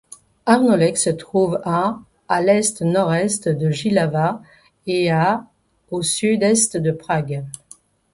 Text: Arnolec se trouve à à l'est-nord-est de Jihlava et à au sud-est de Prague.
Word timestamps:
Arnolec 0.47 0.97
se 0.97 1.11
trouve 1.11 1.61
à 1.63 1.99
à 2.27 2.41
l'est-nord-est 2.41 3.49
de 3.49 3.69
Jihlava 3.69 4.41
et 4.87 5.11
à 5.11 5.45
au 5.91 6.01
sud-est 6.01 6.75
de 6.75 6.89
Prague. 6.91 7.43